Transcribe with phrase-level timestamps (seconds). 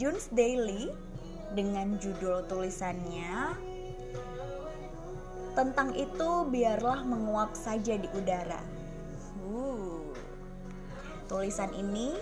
[0.00, 0.88] Junes Daily
[1.52, 3.56] dengan judul tulisannya
[5.52, 8.62] tentang itu biarlah menguap saja di udara.
[9.44, 10.14] Uh.
[11.28, 12.14] Tulisan ini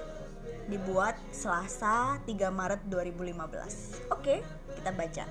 [0.67, 4.11] dibuat Selasa 3 Maret 2015.
[4.11, 4.43] Oke,
[4.81, 5.25] kita baca.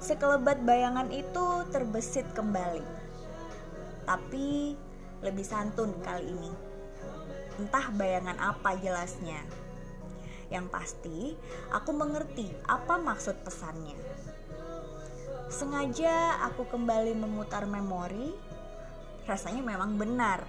[0.00, 2.84] Sekelebat bayangan itu terbesit kembali.
[4.08, 4.76] Tapi
[5.20, 6.73] lebih santun kali ini
[7.54, 9.38] Entah bayangan apa jelasnya.
[10.50, 11.18] Yang pasti,
[11.70, 13.94] aku mengerti apa maksud pesannya.
[15.46, 18.34] Sengaja aku kembali memutar memori,
[19.30, 20.42] rasanya memang benar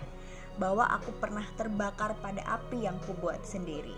[0.58, 3.96] bahwa aku pernah terbakar pada api yang kubuat sendiri.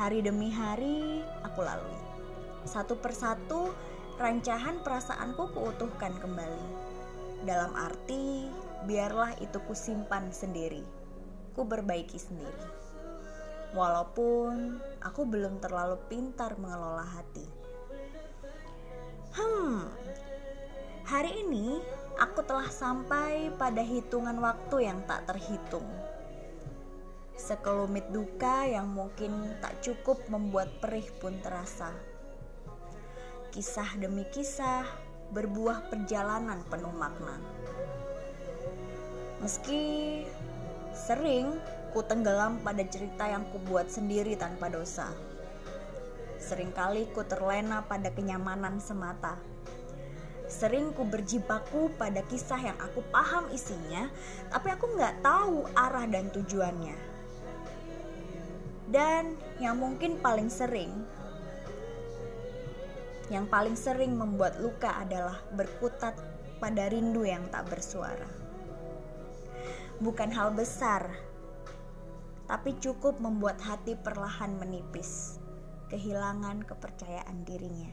[0.00, 2.00] Hari demi hari aku lalui.
[2.64, 3.76] Satu persatu
[4.16, 6.66] rancahan perasaanku kuutuhkan kembali.
[7.44, 8.48] Dalam arti,
[8.88, 10.97] biarlah itu kusimpan sendiri
[11.58, 12.66] aku berbaiki sendiri.
[13.74, 17.42] Walaupun aku belum terlalu pintar mengelola hati.
[19.34, 19.90] Hmm,
[21.02, 21.82] hari ini
[22.14, 25.82] aku telah sampai pada hitungan waktu yang tak terhitung.
[27.34, 31.90] Sekelumit duka yang mungkin tak cukup membuat perih pun terasa.
[33.50, 34.86] Kisah demi kisah
[35.34, 37.34] berbuah perjalanan penuh makna.
[39.42, 40.22] Meski
[40.98, 41.54] Sering
[41.94, 45.14] ku tenggelam pada cerita yang ku buat sendiri tanpa dosa.
[46.42, 49.38] Seringkali ku terlena pada kenyamanan semata.
[50.50, 54.10] Sering ku berjibaku pada kisah yang aku paham isinya,
[54.50, 56.96] tapi aku nggak tahu arah dan tujuannya.
[58.90, 60.90] Dan yang mungkin paling sering,
[63.30, 66.16] yang paling sering membuat luka adalah berkutat
[66.58, 68.47] pada rindu yang tak bersuara
[69.98, 71.10] bukan hal besar,
[72.46, 75.42] tapi cukup membuat hati perlahan menipis,
[75.90, 77.90] kehilangan kepercayaan dirinya.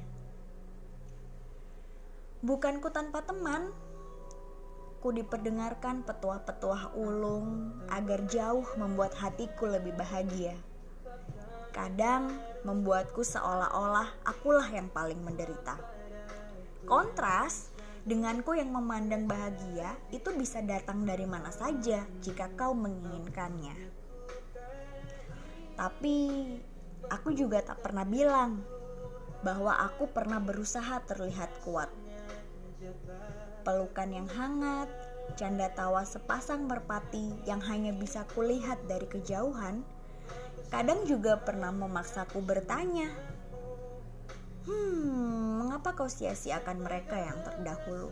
[2.45, 3.74] Bukanku tanpa teman,
[5.02, 10.53] ku diperdengarkan petuah-petuah ulung agar jauh membuat hatiku lebih bahagia.
[11.74, 15.75] Kadang membuatku seolah-olah akulah yang paling menderita.
[16.85, 17.75] Kontras
[18.06, 23.74] Denganku yang memandang bahagia itu bisa datang dari mana saja jika kau menginginkannya.
[25.74, 26.16] Tapi
[27.10, 28.62] aku juga tak pernah bilang
[29.42, 31.90] bahwa aku pernah berusaha terlihat kuat.
[33.66, 34.90] Pelukan yang hangat,
[35.34, 39.82] canda tawa sepasang merpati yang hanya bisa kulihat dari kejauhan,
[40.70, 43.10] kadang juga pernah memaksaku bertanya,
[44.66, 48.08] Hmm, mengapa kau sia-siakan mereka yang terdahulu?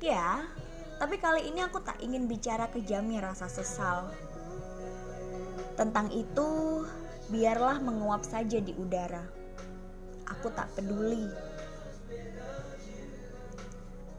[0.00, 0.48] Ya,
[0.96, 4.08] tapi kali ini aku tak ingin bicara kejamnya rasa sesal.
[5.76, 6.80] Tentang itu,
[7.28, 9.20] biarlah menguap saja di udara.
[10.24, 11.28] Aku tak peduli.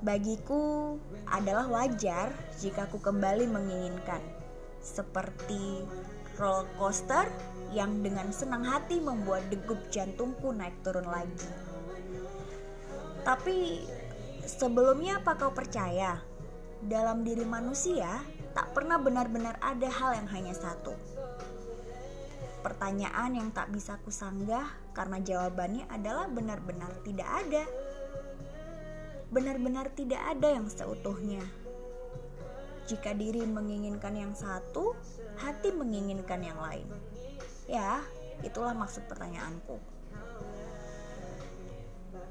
[0.06, 2.29] Bagiku adalah wajar
[2.62, 4.22] jika aku kembali menginginkan,
[4.85, 5.81] seperti
[6.35, 7.28] roller coaster
[7.72, 11.50] yang dengan senang hati membuat degup jantungku naik turun lagi.
[13.25, 13.84] Tapi
[14.46, 16.22] sebelumnya apa kau percaya?
[16.85, 18.22] Dalam diri manusia
[18.53, 20.94] tak pernah benar-benar ada hal yang hanya satu.
[22.62, 27.66] Pertanyaan yang tak bisa kusanggah karena jawabannya adalah benar-benar tidak ada.
[29.29, 31.44] Benar-benar tidak ada yang seutuhnya.
[32.85, 34.94] Jika diri menginginkan yang satu,
[35.40, 36.88] hati menginginkan yang lain.
[37.66, 38.01] Ya,
[38.46, 39.78] itulah maksud pertanyaanku.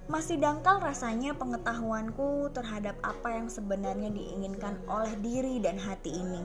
[0.05, 6.45] Masih dangkal rasanya pengetahuanku terhadap apa yang sebenarnya diinginkan oleh diri dan hati ini.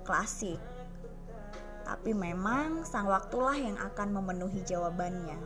[0.00, 0.56] Klasik.
[1.84, 5.36] Tapi memang sang waktulah yang akan memenuhi jawabannya.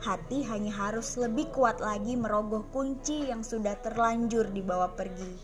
[0.00, 5.36] Hati hanya harus lebih kuat lagi merogoh kunci yang sudah terlanjur dibawa pergi.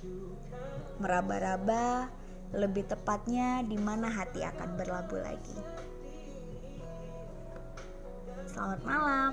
[1.01, 2.09] Meraba-raba,
[2.53, 5.59] lebih tepatnya di mana hati akan berlabuh lagi.
[8.45, 9.33] Selamat malam.